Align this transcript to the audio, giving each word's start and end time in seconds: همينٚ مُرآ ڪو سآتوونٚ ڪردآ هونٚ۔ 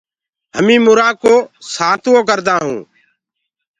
همينٚ 0.57 0.83
مُرآ 0.85 1.09
ڪو 1.21 1.35
سآتوونٚ 1.73 2.27
ڪردآ 2.29 2.55
هونٚ۔ 2.63 2.85